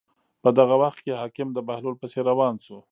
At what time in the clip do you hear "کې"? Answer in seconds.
1.05-1.19